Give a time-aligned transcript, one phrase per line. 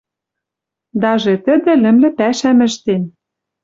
[1.03, 3.03] Даже тӹдӹ лӹмлӹ пӓшӓм ӹштен: